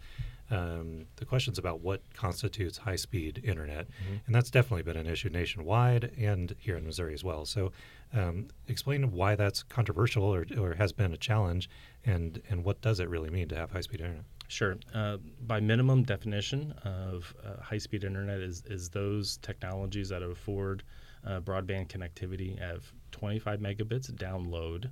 um, 0.52 1.06
the 1.18 1.26
questions 1.26 1.58
about 1.58 1.82
what 1.82 2.02
constitutes 2.14 2.78
high 2.78 2.96
speed 2.96 3.42
internet. 3.44 3.88
Mm-hmm. 3.88 4.16
And 4.26 4.36
that's 4.36 4.50
definitely 4.50 4.84
been 4.84 4.98
an 4.98 5.08
issue 5.08 5.30
nationwide 5.30 6.12
and 6.18 6.56
here 6.60 6.78
in 6.78 6.86
Missouri 6.86 7.14
as 7.14 7.24
well. 7.24 7.46
So, 7.46 7.72
um, 8.12 8.48
explain 8.68 9.12
why 9.12 9.36
that's 9.36 9.62
controversial 9.62 10.24
or, 10.24 10.46
or 10.58 10.74
has 10.74 10.92
been 10.92 11.14
a 11.14 11.18
challenge 11.18 11.70
and, 12.06 12.42
and 12.50 12.64
what 12.64 12.82
does 12.82 13.00
it 13.00 13.08
really 13.08 13.30
mean 13.30 13.48
to 13.50 13.56
have 13.56 13.72
high 13.72 13.82
speed 13.82 14.02
internet? 14.02 14.24
Sure. 14.48 14.78
Uh, 14.96 15.18
by 15.42 15.60
minimum 15.60 16.02
definition 16.02 16.74
of 16.84 17.36
uh, 17.46 17.62
high 17.62 17.78
speed 17.78 18.04
internet 18.04 18.40
is, 18.40 18.64
is 18.66 18.90
those 18.90 19.38
technologies 19.38 20.10
that 20.10 20.24
afford 20.24 20.82
uh, 21.26 21.40
broadband 21.40 21.88
connectivity 21.88 22.60
at 22.60 22.80
25 23.12 23.60
megabits 23.60 24.12
download 24.12 24.90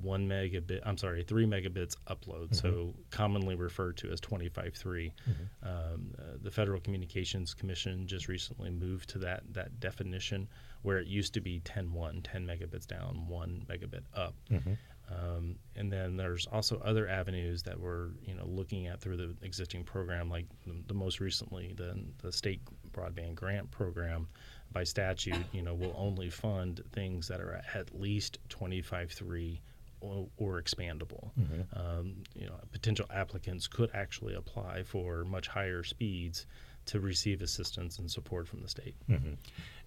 one 0.00 0.28
megabit, 0.28 0.80
I'm 0.84 0.98
sorry, 0.98 1.22
three 1.22 1.46
megabits 1.46 1.96
upload, 2.08 2.50
mm-hmm. 2.50 2.54
so 2.54 2.94
commonly 3.10 3.54
referred 3.54 3.96
to 3.98 4.10
as 4.10 4.20
25.3. 4.20 4.72
Mm-hmm. 4.74 5.32
Um, 5.62 6.14
uh, 6.18 6.22
the 6.42 6.50
Federal 6.50 6.80
Communications 6.80 7.54
Commission 7.54 8.06
just 8.06 8.28
recently 8.28 8.70
moved 8.70 9.08
to 9.10 9.18
that, 9.18 9.42
that 9.52 9.80
definition 9.80 10.48
where 10.82 10.98
it 10.98 11.06
used 11.06 11.32
to 11.34 11.40
be 11.40 11.60
10.1, 11.60 12.20
10 12.22 12.46
megabits 12.46 12.86
down, 12.86 13.26
one 13.26 13.64
megabit 13.68 14.02
up. 14.14 14.34
Mm-hmm. 14.50 14.74
Um, 15.10 15.56
and 15.76 15.92
then 15.92 16.16
there's 16.16 16.46
also 16.46 16.80
other 16.84 17.08
avenues 17.08 17.62
that 17.64 17.78
we're 17.78 18.08
you 18.24 18.34
know 18.34 18.46
looking 18.46 18.86
at 18.86 19.00
through 19.00 19.18
the 19.18 19.36
existing 19.42 19.84
program, 19.84 20.30
like 20.30 20.46
the, 20.66 20.74
the 20.86 20.94
most 20.94 21.20
recently 21.20 21.74
the 21.76 21.94
the 22.22 22.32
state 22.32 22.60
broadband 22.92 23.34
grant 23.34 23.70
program. 23.70 24.28
By 24.72 24.82
statute, 24.82 25.44
you 25.52 25.62
know, 25.62 25.74
will 25.74 25.94
only 25.96 26.30
fund 26.30 26.82
things 26.92 27.28
that 27.28 27.40
are 27.40 27.62
at 27.74 27.94
least 27.94 28.38
25.3 28.48 29.60
or, 30.04 30.28
or 30.36 30.62
expandable. 30.62 31.30
Mm-hmm. 31.38 31.62
Um, 31.78 32.16
you 32.34 32.46
know, 32.46 32.54
potential 32.72 33.06
applicants 33.12 33.66
could 33.66 33.90
actually 33.94 34.34
apply 34.34 34.82
for 34.82 35.24
much 35.24 35.48
higher 35.48 35.82
speeds 35.82 36.46
to 36.86 37.00
receive 37.00 37.40
assistance 37.42 37.98
and 37.98 38.10
support 38.10 38.46
from 38.46 38.60
the 38.60 38.68
state. 38.68 38.94
Mm-hmm. 39.08 39.34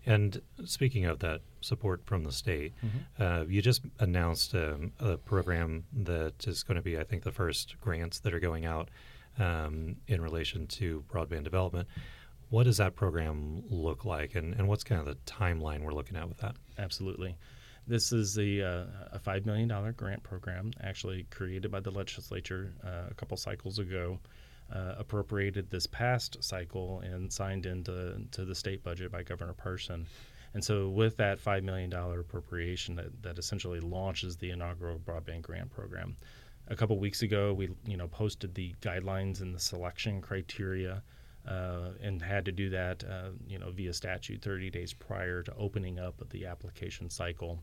And 0.05 0.41
speaking 0.65 1.05
of 1.05 1.19
that 1.19 1.41
support 1.61 2.01
from 2.05 2.23
the 2.23 2.31
state, 2.31 2.73
mm-hmm. 2.83 3.23
uh, 3.23 3.43
you 3.43 3.61
just 3.61 3.81
announced 3.99 4.55
um, 4.55 4.93
a 4.99 5.17
program 5.17 5.83
that 5.93 6.47
is 6.47 6.63
going 6.63 6.77
to 6.77 6.81
be, 6.81 6.97
I 6.97 7.03
think, 7.03 7.23
the 7.23 7.31
first 7.31 7.75
grants 7.81 8.19
that 8.19 8.33
are 8.33 8.39
going 8.39 8.65
out 8.65 8.89
um, 9.37 9.97
in 10.07 10.21
relation 10.21 10.65
to 10.67 11.03
broadband 11.11 11.43
development. 11.43 11.87
What 12.49 12.63
does 12.63 12.77
that 12.77 12.95
program 12.95 13.63
look 13.69 14.05
like, 14.05 14.35
and, 14.35 14.53
and 14.53 14.69
what's 14.69 14.85
kind 14.85 15.01
of 15.01 15.05
the 15.05 15.17
timeline 15.31 15.81
we're 15.81 15.91
looking 15.91 16.15
at 16.15 16.29
with 16.29 16.37
that? 16.37 16.55
Absolutely. 16.77 17.35
This 17.87 18.11
is 18.11 18.35
the, 18.35 18.63
uh, 18.63 18.83
a 19.13 19.19
$5 19.19 19.45
million 19.45 19.93
grant 19.95 20.21
program 20.21 20.71
actually 20.83 21.25
created 21.29 21.71
by 21.71 21.79
the 21.79 21.91
legislature 21.91 22.73
uh, 22.85 23.09
a 23.09 23.13
couple 23.13 23.37
cycles 23.37 23.79
ago, 23.79 24.19
uh, 24.73 24.95
appropriated 24.97 25.69
this 25.69 25.87
past 25.87 26.43
cycle, 26.43 26.99
and 26.99 27.31
signed 27.31 27.65
into 27.65 28.21
to 28.31 28.43
the 28.43 28.53
state 28.55 28.83
budget 28.83 29.11
by 29.11 29.23
Governor 29.23 29.53
Parson. 29.53 30.05
And 30.53 30.63
so, 30.63 30.89
with 30.89 31.15
that 31.17 31.39
$5 31.43 31.63
million 31.63 31.93
appropriation 31.93 32.95
that, 32.95 33.23
that 33.23 33.37
essentially 33.37 33.79
launches 33.79 34.35
the 34.35 34.51
inaugural 34.51 34.99
broadband 34.99 35.43
grant 35.43 35.69
program, 35.69 36.17
a 36.69 36.75
couple 36.75 36.97
weeks 36.99 37.21
ago, 37.21 37.53
we 37.53 37.69
you 37.85 37.97
know 37.97 38.07
posted 38.07 38.53
the 38.53 38.73
guidelines 38.81 39.41
and 39.41 39.53
the 39.55 39.59
selection 39.59 40.21
criteria 40.21 41.01
uh, 41.47 41.91
and 42.01 42.21
had 42.21 42.45
to 42.45 42.51
do 42.51 42.69
that, 42.69 43.03
uh, 43.03 43.29
you 43.47 43.57
know, 43.57 43.71
via 43.71 43.93
statute 43.93 44.41
30 44.41 44.69
days 44.69 44.93
prior 44.93 45.41
to 45.43 45.53
opening 45.57 45.99
up 45.99 46.21
the 46.29 46.45
application 46.45 47.09
cycle. 47.09 47.59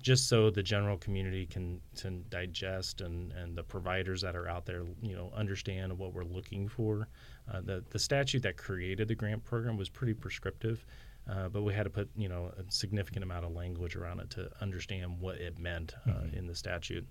just 0.00 0.28
so 0.28 0.48
the 0.48 0.62
general 0.62 0.96
community 0.96 1.44
can, 1.44 1.80
can 1.96 2.24
digest 2.30 3.00
and, 3.00 3.32
and 3.32 3.56
the 3.56 3.62
providers 3.64 4.20
that 4.22 4.36
are 4.36 4.48
out 4.48 4.64
there, 4.64 4.84
you 5.02 5.16
know, 5.16 5.32
understand 5.34 5.96
what 5.98 6.12
we're 6.14 6.22
looking 6.22 6.68
for. 6.68 7.08
Uh, 7.52 7.60
the, 7.60 7.84
the 7.90 7.98
statute 7.98 8.42
that 8.42 8.56
created 8.56 9.08
the 9.08 9.14
grant 9.14 9.42
program 9.44 9.76
was 9.76 9.88
pretty 9.88 10.14
prescriptive, 10.14 10.86
uh, 11.28 11.48
but 11.48 11.62
we 11.62 11.74
had 11.74 11.82
to 11.82 11.90
put, 11.90 12.08
you 12.16 12.28
know, 12.28 12.52
a 12.56 12.70
significant 12.70 13.24
amount 13.24 13.44
of 13.44 13.52
language 13.52 13.96
around 13.96 14.20
it 14.20 14.30
to 14.30 14.48
understand 14.60 15.18
what 15.20 15.34
it 15.36 15.58
meant 15.58 15.94
uh, 16.06 16.10
mm-hmm. 16.10 16.36
in 16.36 16.46
the 16.46 16.54
statute. 16.54 17.06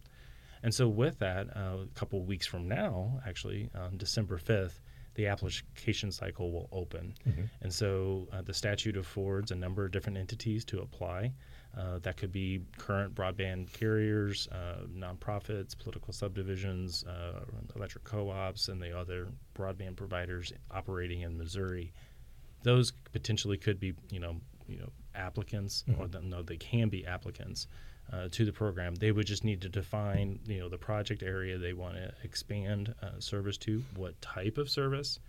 And 0.64 0.74
so 0.74 0.88
with 0.88 1.20
that, 1.20 1.48
uh, 1.56 1.84
a 1.84 1.88
couple 1.94 2.20
of 2.20 2.26
weeks 2.26 2.48
from 2.48 2.68
now, 2.68 3.20
actually, 3.28 3.70
on 3.76 3.98
December 3.98 4.38
5th, 4.38 4.80
the 5.18 5.26
application 5.26 6.12
cycle 6.12 6.52
will 6.52 6.70
open. 6.72 7.14
Mm-hmm. 7.28 7.42
And 7.62 7.74
so 7.74 8.28
uh, 8.32 8.44
the 8.44 8.54
statute 8.54 8.96
affords 8.96 9.52
a 9.52 9.56
number 9.56 9.84
of 9.84 9.92
different 9.92 10.18
entities 10.18 10.64
to 10.66 10.80
apply. 10.80 11.34
Uh, 11.76 12.00
that 12.00 12.18
could 12.18 12.32
be 12.32 12.62
current 12.78 13.14
broadband 13.14 13.74
carriers, 13.74 14.48
uh, 14.52 14.86
nonprofits, 14.96 15.78
political 15.78 16.14
subdivisions, 16.14 17.04
uh, 17.06 17.42
electric 17.76 18.04
co-ops, 18.04 18.70
and 18.70 18.82
the 18.82 18.98
other 18.98 19.28
broadband 19.58 19.96
providers 19.96 20.54
operating 20.72 21.22
in 21.22 21.36
Missouri. 21.36 21.92
Those 22.62 22.94
potentially 23.12 23.58
could 23.58 23.80
be, 23.80 23.94
you 24.12 24.20
know, 24.20 24.38
you 24.68 24.78
know, 24.78 24.90
applicants, 25.16 25.84
mm-hmm. 25.90 26.02
or 26.02 26.08
the, 26.08 26.22
no, 26.22 26.44
they 26.44 26.58
can 26.58 26.90
be 26.90 27.06
applicants 27.08 27.68
uh, 28.12 28.28
to 28.32 28.46
the 28.46 28.54
program. 28.54 28.96
They 28.96 29.12
would 29.12 29.28
just 29.28 29.44
need 29.44 29.62
to 29.62 29.70
define, 29.70 30.40
you 30.46 30.60
know, 30.60 30.70
the 30.70 30.78
project 30.78 31.24
area 31.24 31.58
they 31.58 31.74
want 31.74 31.96
to 31.96 32.14
expand 32.24 32.94
uh, 33.02 33.20
service 33.20 33.58
to, 33.60 33.84
what 33.96 34.20
type 34.22 34.58
of 34.58 34.70
service, 34.70 35.20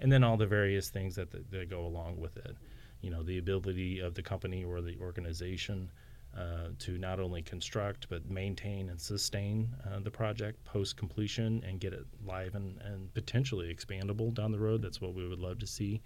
and 0.00 0.12
then 0.12 0.22
all 0.22 0.36
the 0.36 0.46
various 0.46 0.90
things 0.90 1.14
that, 1.16 1.30
that, 1.32 1.70
go 1.70 1.86
along 1.86 2.18
with 2.18 2.36
it 2.36 2.56
you 3.00 3.10
know 3.10 3.22
the 3.22 3.38
ability 3.38 4.00
of 4.00 4.14
the 4.14 4.22
company 4.22 4.64
or 4.64 4.80
the 4.80 4.96
organization 5.00 5.90
uh, 6.36 6.68
to 6.78 6.98
not 6.98 7.18
only 7.18 7.40
construct 7.40 8.08
but 8.08 8.28
maintain 8.28 8.90
and 8.90 9.00
sustain 9.00 9.72
uh, 9.86 10.00
the 10.00 10.10
project 10.10 10.62
post 10.64 10.96
completion 10.96 11.62
and 11.66 11.80
get 11.80 11.92
it 11.92 12.04
live 12.26 12.54
and, 12.54 12.80
and 12.82 13.12
potentially 13.14 13.74
expandable 13.74 14.34
down 14.34 14.52
the 14.52 14.58
road. 14.58 14.82
That's 14.82 15.00
what 15.00 15.14
we 15.14 15.26
would 15.26 15.38
love 15.38 15.58
to 15.60 15.66
see. 15.66 16.02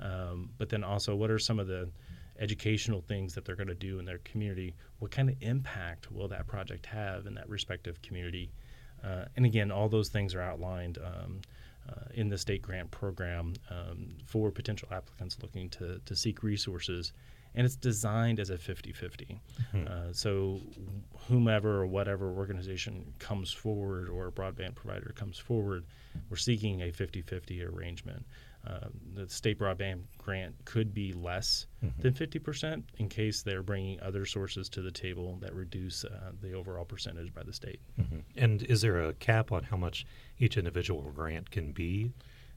Um, 0.00 0.50
but 0.58 0.68
then 0.68 0.84
also, 0.84 1.14
what 1.16 1.30
are 1.30 1.38
some 1.38 1.58
of 1.58 1.66
the 1.66 1.88
educational 2.38 3.00
things 3.00 3.34
that 3.34 3.44
they're 3.44 3.56
going 3.56 3.68
to 3.68 3.74
do 3.74 3.98
in 3.98 4.04
their 4.04 4.18
community? 4.18 4.74
What 4.98 5.10
kind 5.10 5.28
of 5.28 5.36
impact 5.40 6.10
will 6.10 6.28
that 6.28 6.46
project 6.46 6.86
have 6.86 7.26
in 7.26 7.34
that 7.34 7.48
respective 7.48 8.00
community? 8.02 8.50
Uh, 9.04 9.24
and 9.36 9.44
again, 9.44 9.70
all 9.70 9.88
those 9.88 10.08
things 10.08 10.34
are 10.34 10.42
outlined. 10.42 10.98
Um, 10.98 11.40
uh, 11.88 11.94
in 12.14 12.28
the 12.28 12.38
state 12.38 12.62
grant 12.62 12.90
program 12.90 13.54
um, 13.70 14.14
for 14.24 14.50
potential 14.50 14.88
applicants 14.92 15.36
looking 15.42 15.68
to, 15.68 16.00
to 16.04 16.14
seek 16.14 16.42
resources. 16.42 17.12
And 17.54 17.66
it's 17.66 17.76
designed 17.76 18.40
as 18.40 18.50
a 18.50 18.56
50 18.56 18.92
50. 18.92 19.40
Mm-hmm. 19.74 19.86
Uh, 19.86 20.12
so, 20.12 20.60
whomever 21.28 21.80
or 21.80 21.86
whatever 21.86 22.30
organization 22.30 23.12
comes 23.18 23.52
forward 23.52 24.08
or 24.08 24.28
a 24.28 24.32
broadband 24.32 24.74
provider 24.74 25.12
comes 25.14 25.38
forward, 25.38 25.84
we're 26.30 26.36
seeking 26.36 26.82
a 26.82 26.92
50 26.92 27.20
50 27.20 27.64
arrangement. 27.64 28.24
Uh, 28.66 28.88
the 29.14 29.28
state 29.28 29.58
broadband 29.58 30.02
grant 30.18 30.54
could 30.64 30.94
be 30.94 31.12
less 31.12 31.66
mm-hmm. 31.84 32.00
than 32.00 32.12
50% 32.12 32.82
in 32.98 33.08
case 33.08 33.42
they're 33.42 33.62
bringing 33.62 34.00
other 34.00 34.24
sources 34.24 34.68
to 34.68 34.82
the 34.82 34.90
table 34.90 35.36
that 35.40 35.52
reduce 35.54 36.04
uh, 36.04 36.30
the 36.40 36.52
overall 36.52 36.84
percentage 36.84 37.34
by 37.34 37.42
the 37.42 37.52
state. 37.52 37.80
Mm-hmm. 38.00 38.18
And 38.36 38.62
is 38.62 38.80
there 38.80 39.00
a 39.00 39.14
cap 39.14 39.50
on 39.50 39.64
how 39.64 39.76
much 39.76 40.06
each 40.38 40.56
individual 40.56 41.02
grant 41.14 41.50
can 41.50 41.72
be? 41.72 42.12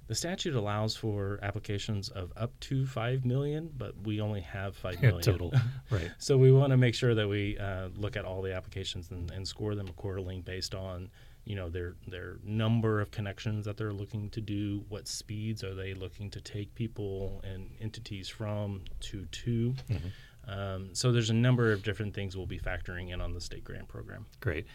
The 0.08 0.14
statute 0.14 0.54
allows 0.54 0.96
for 0.96 1.40
applications 1.42 2.10
of 2.10 2.32
up 2.38 2.60
to 2.62 2.86
five 2.86 3.26
million, 3.26 3.72
but 3.76 3.96
we 4.04 4.22
only 4.22 4.42
have 4.42 4.76
five 4.76 5.02
million 5.02 5.22
total. 5.22 5.54
Right. 5.90 6.12
so 6.18 6.38
we 6.38 6.52
want 6.52 6.72
to 6.72 6.78
make 6.78 6.96
sure 6.96 7.16
that 7.16 7.28
we 7.28 7.58
uh, 7.58 7.90
look 7.96 8.16
at 8.16 8.26
all 8.26 8.42
the 8.42 8.54
applications 8.54 9.10
and, 9.10 9.32
and 9.32 9.48
score 9.48 9.76
them 9.76 9.88
accordingly 9.88 10.42
based 10.42 10.76
on 10.76 11.10
you 11.46 11.56
know 11.56 11.70
their 11.70 11.96
their 12.08 12.38
number 12.44 13.00
of 13.00 13.12
connections 13.12 13.66
that 13.66 13.78
they're 13.78 13.94
looking 13.94 14.30
to 14.32 14.42
do 14.42 14.84
what 14.90 15.08
speeds 15.08 15.64
are 15.64 15.76
they 15.76 15.94
looking 15.94 16.30
to 16.32 16.42
take 16.42 16.74
people 16.76 17.42
and 17.44 17.70
entities 17.80 18.28
from 18.28 18.82
to 19.00 19.26
to. 19.26 19.76
Mm-hmm. 19.90 20.50
um, 20.52 20.90
so 20.94 21.12
there's 21.12 21.30
a 21.30 21.36
number 21.36 21.72
of 21.72 21.84
different 21.84 22.14
things 22.14 22.36
we'll 22.36 22.46
be 22.46 22.60
factoring 22.60 23.14
in 23.14 23.22
on 23.22 23.34
the 23.34 23.42
state 23.42 23.64
grant 23.64 23.88
program. 23.88 24.26
Great. 24.42 24.66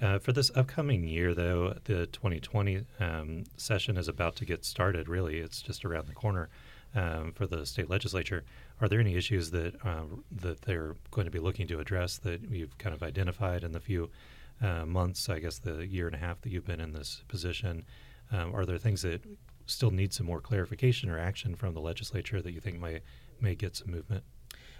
Uh, 0.00 0.18
for 0.18 0.32
this 0.32 0.50
upcoming 0.54 1.02
year 1.08 1.34
though 1.34 1.74
the 1.84 2.06
2020 2.06 2.84
um, 3.00 3.44
session 3.56 3.96
is 3.96 4.06
about 4.06 4.36
to 4.36 4.44
get 4.44 4.64
started 4.64 5.08
really. 5.08 5.38
It's 5.38 5.62
just 5.62 5.84
around 5.84 6.06
the 6.06 6.14
corner 6.14 6.50
um, 6.94 7.32
for 7.32 7.46
the 7.46 7.64
state 7.66 7.88
legislature. 7.90 8.44
Are 8.80 8.88
there 8.88 9.00
any 9.00 9.16
issues 9.16 9.50
that 9.50 9.74
uh, 9.84 10.04
that 10.30 10.62
they're 10.62 10.94
going 11.10 11.24
to 11.24 11.30
be 11.30 11.38
looking 11.38 11.66
to 11.68 11.80
address 11.80 12.18
that 12.18 12.42
you've 12.50 12.76
kind 12.78 12.94
of 12.94 13.02
identified 13.02 13.64
in 13.64 13.72
the 13.72 13.80
few 13.80 14.10
uh, 14.60 14.84
months, 14.86 15.28
I 15.28 15.38
guess 15.38 15.58
the 15.58 15.86
year 15.86 16.06
and 16.06 16.14
a 16.14 16.18
half 16.18 16.40
that 16.42 16.50
you've 16.50 16.66
been 16.66 16.80
in 16.80 16.92
this 16.92 17.22
position, 17.28 17.84
um, 18.32 18.54
are 18.54 18.64
there 18.64 18.78
things 18.78 19.02
that 19.02 19.22
still 19.66 19.90
need 19.90 20.12
some 20.12 20.26
more 20.26 20.40
clarification 20.40 21.10
or 21.10 21.18
action 21.18 21.54
from 21.54 21.74
the 21.74 21.80
legislature 21.80 22.40
that 22.40 22.52
you 22.52 22.60
think 22.60 22.80
may 22.80 23.00
may 23.40 23.54
get 23.54 23.76
some 23.76 23.90
movement? 23.90 24.24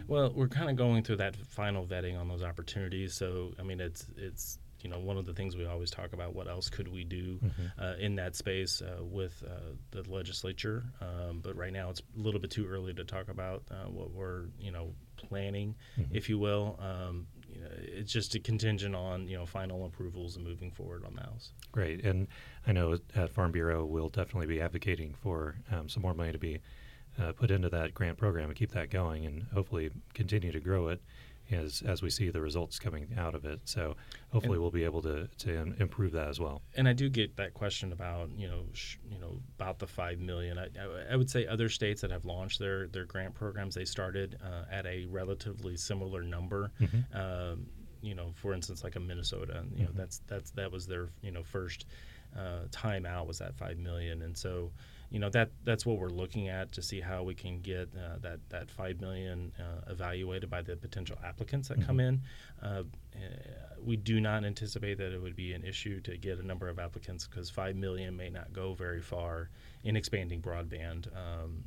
Well, 0.07 0.33
we're 0.35 0.49
kind 0.49 0.71
of 0.71 0.77
going 0.77 1.03
through 1.03 1.17
that 1.17 1.37
final 1.37 1.85
vetting 1.85 2.19
on 2.19 2.29
those 2.29 2.43
opportunities. 2.43 3.15
So, 3.15 3.53
I 3.59 3.63
mean, 3.63 3.81
it's 3.81 4.07
it's 4.17 4.59
you 4.81 4.89
know 4.89 4.99
one 4.99 5.17
of 5.17 5.27
the 5.27 5.35
things 5.35 5.57
we 5.57 5.67
always 5.67 5.91
talk 5.91 6.13
about. 6.13 6.35
What 6.35 6.49
else 6.49 6.69
could 6.69 6.89
we 6.89 7.05
do 7.05 7.39
mm-hmm. 7.39 7.83
uh, 7.83 7.95
in 7.99 8.15
that 8.17 8.37
space 8.37 8.81
uh, 8.81 9.03
with 9.03 9.43
uh, 9.47 9.73
the 9.91 10.09
legislature? 10.11 10.85
Um, 11.01 11.41
but 11.43 11.57
right 11.57 11.73
now, 11.73 11.91
it's 11.91 12.01
a 12.01 12.21
little 12.21 12.41
bit 12.41 12.51
too 12.51 12.67
early 12.67 12.95
to 12.95 13.05
talk 13.05 13.29
about 13.29 13.65
uh, 13.71 13.89
what 13.89 14.13
we're 14.13 14.45
you 14.61 14.71
know 14.71 14.95
planning, 15.17 15.75
mm-hmm. 15.99 16.15
if 16.15 16.29
you 16.29 16.39
will. 16.39 16.79
Um, 16.81 17.27
it's 17.83 18.13
just 18.13 18.35
a 18.35 18.41
contingent 18.41 18.95
on 18.95 19.29
you 19.29 19.37
know 19.37 19.47
final 19.47 19.85
approvals 19.87 20.37
and 20.37 20.45
moving 20.45 20.71
forward 20.71 21.05
on 21.05 21.15
the 21.15 21.23
house. 21.23 21.53
Great, 21.73 22.05
and 22.05 22.29
I 22.67 22.73
know 22.73 22.99
at 23.15 23.31
Farm 23.31 23.53
Bureau 23.53 23.85
we'll 23.85 24.09
definitely 24.09 24.47
be 24.47 24.61
advocating 24.61 25.15
for 25.23 25.57
um, 25.71 25.89
some 25.89 26.03
more 26.03 26.15
money 26.15 26.33
to 26.33 26.39
be 26.39 26.61
uh, 27.21 27.33
put 27.33 27.51
into 27.51 27.69
that 27.69 27.95
grant 27.95 28.19
program 28.19 28.49
and 28.49 28.57
keep 28.57 28.73
that 28.73 28.91
going, 28.91 29.27
and 29.27 29.45
hopefully 29.55 29.91
continue 30.15 30.53
to 30.53 30.61
grow 30.61 30.89
it 30.89 31.01
as 31.51 31.83
as 31.87 32.03
we 32.03 32.11
see 32.11 32.31
the 32.31 32.41
results 32.41 32.79
coming 32.79 33.09
out 33.17 33.35
of 33.35 33.45
it. 33.45 33.61
So 33.65 33.97
hopefully 34.33 34.55
and, 34.55 34.63
we'll 34.63 34.71
be 34.71 34.85
able 34.85 35.03
to 35.03 35.29
to 35.39 35.75
improve 35.79 36.13
that 36.13 36.29
as 36.29 36.41
well. 36.41 36.63
And 36.77 36.89
I 36.89 36.93
do 36.93 37.09
get 37.09 37.37
that 37.37 37.55
question 37.55 37.93
about 37.93 38.31
you 38.37 38.49
know 38.49 38.65
sh- 38.73 38.97
you 39.11 39.19
know 39.19 39.41
about 39.59 39.79
the 39.79 39.87
five 39.87 40.19
million. 40.19 40.59
I, 40.59 40.69
I, 41.11 41.17
would 41.17 41.31
say 41.31 41.47
other 41.47 41.69
states 41.69 42.01
that 42.03 42.11
have 42.11 42.25
launched 42.25 42.59
their 42.59 42.89
their 42.89 43.05
grant 43.05 43.35
programs 43.35 43.75
they 43.75 43.85
started 43.85 44.39
uh, 44.45 44.65
at 44.71 44.87
a 44.87 45.07
relatively 45.07 45.77
similar 45.77 46.23
number. 46.23 46.71
Mm-hmm. 46.81 47.17
Um, 47.17 47.67
you 48.01 48.15
know, 48.15 48.33
for 48.37 48.55
instance, 48.55 48.85
like 48.85 48.97
a 48.97 49.01
Minnesota, 49.01 49.65
you 49.75 49.83
know, 49.83 49.89
mm-hmm. 49.91 49.99
that's 49.99 50.21
that's 50.27 50.51
that 50.53 50.71
was 50.71 50.87
their 50.87 51.09
you 51.23 51.33
know 51.33 51.43
first 51.43 51.87
uh, 52.37 52.67
time 52.71 53.07
out 53.07 53.27
was 53.27 53.41
at 53.41 53.57
five 53.57 53.79
million, 53.79 54.23
and 54.23 54.37
so 54.37 54.71
you 55.11 55.19
know 55.19 55.31
that 55.31 55.51
that's 55.65 55.87
what 55.87 55.99
we're 55.99 56.09
looking 56.09 56.49
at 56.49 56.73
to 56.73 56.83
see 56.83 57.01
how 57.01 57.23
we 57.23 57.35
can 57.35 57.61
get 57.61 57.89
uh, 57.97 58.19
that 58.21 58.41
that 58.51 58.71
five 58.71 59.01
million 59.01 59.53
uh, 59.59 59.91
evaluated 59.91 60.51
by 60.51 60.63
the 60.63 60.77
potential 60.77 61.17
applicants 61.25 61.69
that 61.69 61.79
mm-hmm. 61.79 61.87
come 61.87 62.01
in. 62.01 62.23
Uh, 62.63 62.83
eh, 63.15 63.19
we 63.83 63.97
do 63.97 64.21
not 64.21 64.45
anticipate 64.45 64.99
that 64.99 65.13
it 65.13 65.23
would 65.23 65.37
be 65.37 65.53
an 65.53 65.65
issue 65.65 66.01
to 66.01 66.17
get 66.17 66.39
a 66.39 66.47
number 66.47 66.69
of 66.69 66.79
applicants 66.79 67.27
because 67.27 67.49
five 67.49 67.77
million 67.77 68.17
may 68.17 68.29
not 68.29 68.53
go 68.53 68.75
very 68.75 69.01
far 69.01 69.51
in 69.85 69.97
expanding 69.97 70.43
broadband. 70.43 71.07
Um, 71.17 71.65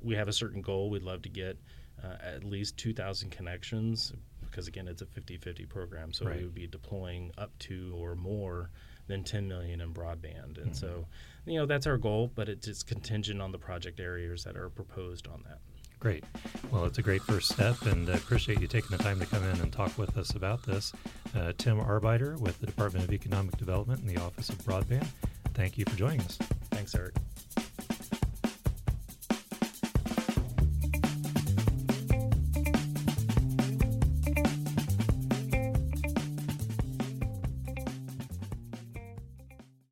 we 0.00 0.14
have 0.14 0.28
a 0.28 0.32
certain 0.32 0.62
goal. 0.62 0.88
We'd 0.90 1.02
love 1.02 1.22
to 1.22 1.28
get 1.28 1.58
uh, 2.02 2.16
at 2.22 2.44
least 2.44 2.76
2,000 2.78 3.30
connections 3.30 4.12
because 4.40 4.68
again, 4.68 4.88
it's 4.88 5.02
a 5.02 5.06
50-50 5.06 5.68
program, 5.68 6.12
so 6.12 6.26
right. 6.26 6.38
we 6.38 6.44
would 6.44 6.54
be 6.54 6.66
deploying 6.66 7.30
up 7.38 7.56
to 7.60 7.94
or 7.96 8.16
more 8.16 8.70
than 9.06 9.24
10 9.24 9.46
million 9.46 9.80
in 9.80 9.92
broadband. 9.92 10.56
And 10.56 10.72
mm-hmm. 10.72 10.72
so, 10.72 11.06
you 11.46 11.58
know, 11.58 11.66
that's 11.66 11.86
our 11.86 11.96
goal, 11.96 12.30
but 12.34 12.48
it's 12.48 12.82
contingent 12.82 13.40
on 13.40 13.52
the 13.52 13.58
project 13.58 14.00
areas 14.00 14.44
that 14.44 14.56
are 14.56 14.68
proposed 14.68 15.26
on 15.26 15.42
that. 15.48 15.58
Great. 15.98 16.24
Well, 16.70 16.86
it's 16.86 16.96
a 16.96 17.02
great 17.02 17.20
first 17.22 17.52
step, 17.52 17.82
and 17.82 18.08
I 18.08 18.14
appreciate 18.14 18.58
you 18.60 18.66
taking 18.66 18.96
the 18.96 19.02
time 19.02 19.20
to 19.20 19.26
come 19.26 19.44
in 19.44 19.60
and 19.60 19.70
talk 19.70 19.98
with 19.98 20.16
us 20.16 20.30
about 20.34 20.62
this. 20.62 20.94
Uh, 21.36 21.52
Tim 21.58 21.78
Arbiter 21.78 22.38
with 22.38 22.58
the 22.58 22.66
Department 22.66 23.04
of 23.04 23.12
Economic 23.12 23.56
Development 23.58 24.00
in 24.00 24.06
the 24.06 24.16
Office 24.16 24.48
of 24.48 24.56
Broadband, 24.58 25.06
thank 25.52 25.76
you 25.76 25.84
for 25.84 25.96
joining 25.96 26.20
us. 26.22 26.38
Thanks, 26.70 26.94
Eric. 26.94 27.16